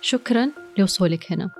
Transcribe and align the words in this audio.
شكرا 0.00 0.50
لوصولك 0.78 1.32
هنا. 1.32 1.50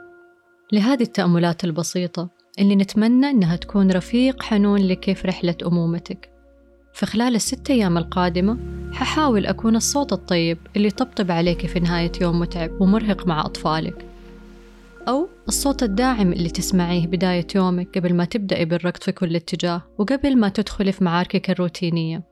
لهذه 0.72 1.02
التأملات 1.02 1.64
البسيطة 1.64 2.28
اللي 2.58 2.76
نتمنى 2.76 3.30
إنها 3.30 3.56
تكون 3.56 3.90
رفيق 3.90 4.42
حنون 4.42 4.80
لك 4.80 5.12
في 5.12 5.28
رحلة 5.28 5.54
أمومتك. 5.66 6.30
في 6.92 7.06
خلال 7.06 7.34
الست 7.34 7.70
أيام 7.70 7.98
القادمة 7.98 8.58
ححاول 8.92 9.46
أكون 9.46 9.76
الصوت 9.76 10.12
الطيب 10.12 10.58
اللي 10.76 10.88
يطبطب 10.88 11.30
عليك 11.30 11.66
في 11.66 11.80
نهاية 11.80 12.12
يوم 12.20 12.40
متعب 12.40 12.80
ومرهق 12.80 13.26
مع 13.26 13.40
أطفالك. 13.40 14.04
أو 15.08 15.28
الصوت 15.48 15.82
الداعم 15.82 16.32
اللي 16.32 16.48
تسمعيه 16.48 17.06
بداية 17.06 17.46
يومك 17.54 17.98
قبل 17.98 18.14
ما 18.14 18.24
تبدأي 18.24 18.64
بالركض 18.64 19.02
في 19.02 19.12
كل 19.12 19.36
اتجاه 19.36 19.82
وقبل 19.98 20.36
ما 20.36 20.48
تدخلي 20.48 20.92
في 20.92 21.04
معاركك 21.04 21.50
الروتينية. 21.50 22.22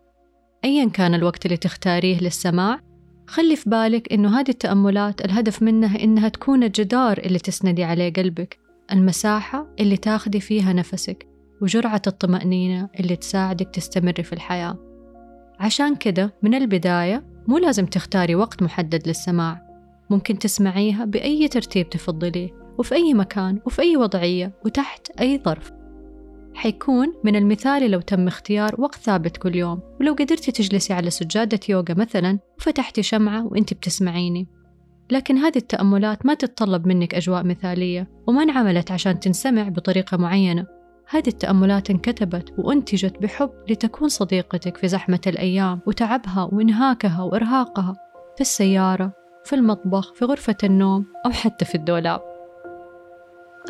أيا 0.64 0.88
كان 0.88 1.14
الوقت 1.14 1.46
اللي 1.46 1.56
تختاريه 1.56 2.20
للسماع 2.20 2.80
خلي 3.26 3.56
في 3.56 3.70
بالك 3.70 4.12
إنه 4.12 4.40
هذه 4.40 4.48
التأملات 4.50 5.24
الهدف 5.24 5.62
منها 5.62 6.04
إنها 6.04 6.28
تكون 6.28 6.62
الجدار 6.62 7.18
اللي 7.18 7.38
تسندي 7.38 7.84
عليه 7.84 8.12
قلبك 8.12 8.58
المساحة 8.92 9.66
اللي 9.80 9.96
تاخدي 9.96 10.40
فيها 10.40 10.72
نفسك 10.72 11.26
وجرعة 11.62 12.02
الطمأنينة 12.06 12.88
اللي 13.00 13.16
تساعدك 13.16 13.68
تستمري 13.68 14.22
في 14.22 14.32
الحياة. 14.32 14.78
عشان 15.60 15.96
كده 15.96 16.34
من 16.42 16.54
البداية 16.54 17.24
مو 17.48 17.58
لازم 17.58 17.86
تختاري 17.86 18.34
وقت 18.34 18.62
محدد 18.62 19.08
للسماع 19.08 19.62
ممكن 20.10 20.38
تسمعيها 20.38 21.04
بأي 21.04 21.48
ترتيب 21.48 21.90
تفضليه 21.90 22.50
وفي 22.78 22.94
أي 22.94 23.14
مكان 23.14 23.60
وفي 23.66 23.82
أي 23.82 23.96
وضعية 23.96 24.52
وتحت 24.64 25.10
أي 25.20 25.40
ظرف. 25.44 25.75
حيكون 26.56 27.15
من 27.24 27.37
المثالي 27.37 27.88
لو 27.88 28.01
تم 28.01 28.27
اختيار 28.27 28.74
وقت 28.78 28.95
ثابت 28.95 29.37
كل 29.37 29.56
يوم 29.56 29.80
ولو 30.01 30.12
قدرتي 30.12 30.52
تجلسي 30.52 30.92
على 30.92 31.10
سجادة 31.10 31.60
يوغا 31.69 31.95
مثلا 31.95 32.38
وفتحتي 32.59 33.02
شمعة 33.02 33.47
وانت 33.47 33.74
بتسمعيني. 33.74 34.47
لكن 35.11 35.36
هذه 35.36 35.56
التأملات 35.56 36.27
ما 36.27 36.34
تتطلب 36.34 36.86
منك 36.86 37.14
أجواء 37.14 37.45
مثالية 37.45 38.08
وما 38.27 38.42
انعملت 38.42 38.91
عشان 38.91 39.20
تنسمع 39.20 39.69
بطريقة 39.69 40.17
معينة. 40.17 40.67
هذه 41.08 41.28
التأملات 41.28 41.91
انكتبت 41.91 42.55
وأنتجت 42.58 43.23
بحب 43.23 43.50
لتكون 43.69 44.08
صديقتك 44.08 44.77
في 44.77 44.89
زحمة 44.89 45.20
الأيام 45.27 45.80
وتعبها 45.86 46.48
وإنهاكها 46.52 47.23
وإرهاقها 47.23 47.95
في 48.34 48.41
السيارة 48.41 49.12
في 49.45 49.55
المطبخ 49.55 50.12
في 50.14 50.25
غرفة 50.25 50.56
النوم 50.64 51.06
أو 51.27 51.30
حتى 51.30 51.64
في 51.64 51.75
الدولاب. 51.75 52.20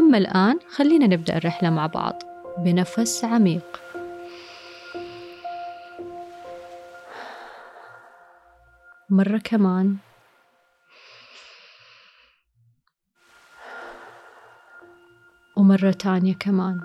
أما 0.00 0.18
الآن 0.18 0.58
خلينا 0.68 1.06
نبدأ 1.06 1.36
الرحلة 1.36 1.70
مع 1.70 1.86
بعض. 1.86 2.22
بنفس 2.58 3.24
عميق. 3.24 3.80
مرة 9.10 9.38
كمان. 9.44 9.96
ومرة 15.56 15.90
تانية 15.90 16.34
كمان. 16.34 16.80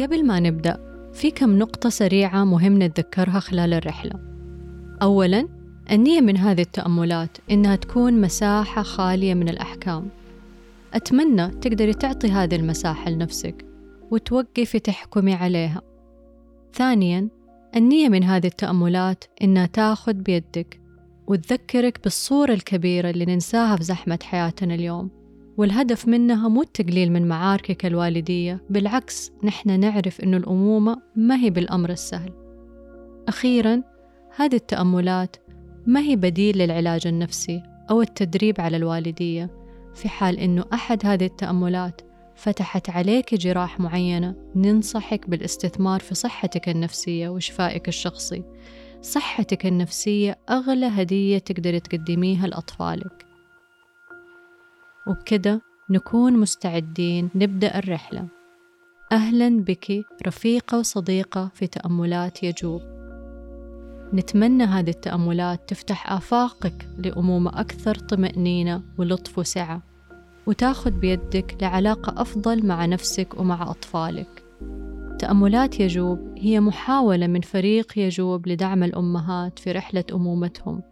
قبل 0.00 0.26
ما 0.26 0.40
نبدأ 0.40 0.92
في 1.12 1.30
كم 1.30 1.58
نقطة 1.58 1.88
سريعة 1.88 2.44
مهم 2.44 2.82
نتذكرها 2.82 3.40
خلال 3.40 3.74
الرحلة. 3.74 4.12
أولاً 5.02 5.61
النية 5.90 6.20
من 6.20 6.36
هذه 6.36 6.60
التأملات 6.60 7.38
إنها 7.50 7.76
تكون 7.76 8.20
مساحة 8.20 8.82
خالية 8.82 9.34
من 9.34 9.48
الأحكام. 9.48 10.08
أتمنى 10.94 11.48
تقدري 11.48 11.94
تعطي 11.94 12.28
هذه 12.28 12.56
المساحة 12.56 13.10
لنفسك 13.10 13.64
وتوقفي 14.10 14.78
تحكمي 14.78 15.34
عليها. 15.34 15.82
ثانياً 16.74 17.28
النية 17.76 18.08
من 18.08 18.24
هذه 18.24 18.46
التأملات 18.46 19.24
إنها 19.42 19.66
تاخذ 19.66 20.12
بيدك 20.12 20.80
وتذكرك 21.26 22.00
بالصورة 22.02 22.52
الكبيرة 22.52 23.10
اللي 23.10 23.24
ننساها 23.24 23.76
في 23.76 23.84
زحمة 23.84 24.18
حياتنا 24.22 24.74
اليوم. 24.74 25.10
والهدف 25.56 26.08
منها 26.08 26.48
مو 26.48 26.62
التقليل 26.62 27.12
من 27.12 27.28
معاركك 27.28 27.86
الوالدية 27.86 28.62
بالعكس 28.70 29.32
نحن 29.44 29.80
نعرف 29.80 30.20
إنه 30.20 30.36
الأمومة 30.36 30.96
ما 31.16 31.36
هي 31.36 31.50
بالأمر 31.50 31.90
السهل. 31.90 32.32
أخيرا 33.28 33.82
هذه 34.36 34.54
التأملات 34.54 35.36
ما 35.86 36.00
هي 36.00 36.16
بديل 36.16 36.58
للعلاج 36.58 37.06
النفسي 37.06 37.62
أو 37.90 38.02
التدريب 38.02 38.60
على 38.60 38.76
الوالدية 38.76 39.50
في 39.94 40.08
حال 40.08 40.38
إنه 40.38 40.64
أحد 40.72 41.06
هذه 41.06 41.24
التأملات 41.24 42.00
فتحت 42.36 42.90
عليك 42.90 43.34
جراح 43.34 43.80
معينة 43.80 44.34
ننصحك 44.56 45.30
بالاستثمار 45.30 46.00
في 46.00 46.14
صحتك 46.14 46.68
النفسية 46.68 47.28
وشفائك 47.28 47.88
الشخصي. 47.88 48.44
صحتك 49.02 49.66
النفسية 49.66 50.38
أغلى 50.50 50.86
هدية 50.86 51.38
تقدري 51.38 51.80
تقدميها 51.80 52.46
لأطفالك. 52.46 53.26
وبكده 55.06 55.62
نكون 55.90 56.32
مستعدين 56.32 57.30
نبدأ 57.34 57.78
الرحلة. 57.78 58.26
أهلا 59.12 59.60
بك 59.60 60.04
رفيقة 60.26 60.78
وصديقة 60.78 61.50
في 61.54 61.66
تأملات 61.66 62.42
يجوب. 62.42 63.01
نتمنى 64.14 64.64
هذه 64.64 64.90
التأملات 64.90 65.68
تفتح 65.68 66.12
آفاقك 66.12 66.88
لأمومة 66.98 67.60
أكثر 67.60 67.94
طمأنينة 67.94 68.82
ولطف 68.98 69.38
وسعة 69.38 69.82
وتاخذ 70.46 70.90
بيدك 70.90 71.56
لعلاقة 71.62 72.22
أفضل 72.22 72.66
مع 72.66 72.86
نفسك 72.86 73.40
ومع 73.40 73.70
أطفالك 73.70 74.44
تأملات 75.18 75.80
يجوب 75.80 76.34
هي 76.38 76.60
محاولة 76.60 77.26
من 77.26 77.40
فريق 77.40 77.98
يجوب 77.98 78.48
لدعم 78.48 78.82
الأمهات 78.82 79.58
في 79.58 79.72
رحلة 79.72 80.04
أمومتهم 80.12 80.82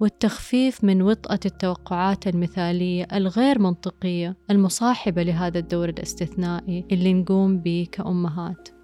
والتخفيف 0.00 0.84
من 0.84 1.02
وطأة 1.02 1.40
التوقعات 1.46 2.26
المثالية 2.26 3.06
الغير 3.12 3.58
منطقية 3.58 4.36
المصاحبة 4.50 5.22
لهذا 5.22 5.58
الدور 5.58 5.88
الاستثنائي 5.88 6.84
اللي 6.92 7.14
نقوم 7.14 7.58
به 7.58 7.86
كأمهات. 7.92 8.75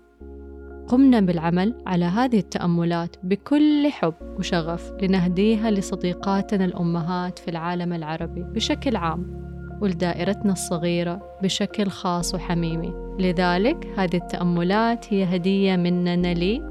قمنا 0.89 1.21
بالعمل 1.21 1.75
على 1.87 2.05
هذه 2.05 2.39
التأملات 2.39 3.17
بكل 3.23 3.89
حب 3.91 4.15
وشغف 4.39 4.93
لنهديها 5.03 5.71
لصديقاتنا 5.71 6.65
الأمهات 6.65 7.39
في 7.39 7.49
العالم 7.49 7.93
العربي 7.93 8.43
بشكل 8.43 8.97
عام 8.97 9.43
ولدائرتنا 9.81 10.53
الصغيرة 10.53 11.23
بشكل 11.43 11.87
خاص 11.87 12.35
وحميمي. 12.35 12.93
لذلك 13.19 13.87
هذه 13.97 14.17
التأملات 14.17 15.13
هي 15.13 15.37
هدية 15.37 15.77
مننا 15.77 16.35
لي. 16.35 16.63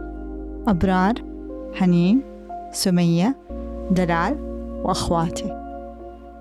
أبرار 0.68 1.14
حنين 1.74 2.22
سمية 2.72 3.36
دلال 3.92 4.38
وأخواتي. 4.84 5.58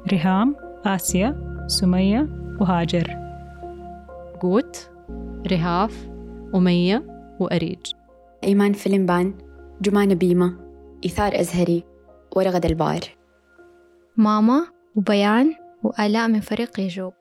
ريهام 0.09 0.57
آسيا 0.85 1.65
سمية 1.67 2.29
وهاجر. 2.61 3.17
قوت 4.41 4.91
رهاف 5.53 6.09
أمية 6.55 7.09
وأريج. 7.41 7.93
إيمان 8.45 8.73
فيلمبان 8.73 9.34
جمانة 9.81 10.15
بيمة 10.15 10.56
إيثار 11.05 11.41
أزهري 11.41 11.84
ورغد 12.37 12.67
البار 12.67 13.01
ماما 14.17 14.67
وبيان 14.97 15.55
وآلاء 15.83 16.28
من 16.28 16.41
فريق 16.41 16.81
يجوب. 16.81 17.12